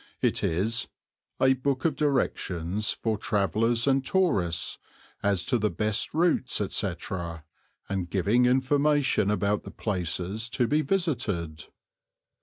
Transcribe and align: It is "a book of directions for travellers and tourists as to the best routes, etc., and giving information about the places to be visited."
It 0.19 0.43
is 0.43 0.87
"a 1.39 1.53
book 1.53 1.85
of 1.85 1.95
directions 1.95 2.89
for 2.89 3.19
travellers 3.19 3.85
and 3.85 4.03
tourists 4.03 4.79
as 5.21 5.45
to 5.45 5.59
the 5.59 5.69
best 5.69 6.11
routes, 6.15 6.59
etc., 6.59 7.43
and 7.87 8.09
giving 8.09 8.47
information 8.47 9.29
about 9.29 9.61
the 9.61 9.69
places 9.69 10.49
to 10.49 10.65
be 10.65 10.81
visited." 10.81 11.65